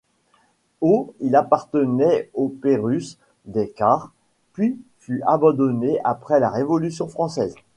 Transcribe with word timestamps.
Au 0.81 1.13
il 1.19 1.35
appartenait 1.35 2.31
aux 2.33 2.49
Pérusse 2.49 3.19
des 3.45 3.69
Cars, 3.69 4.11
puis 4.51 4.79
fut 4.97 5.21
abandonné 5.27 5.99
après 6.03 6.39
la 6.39 6.49
Révolution 6.49 7.07
française. 7.07 7.53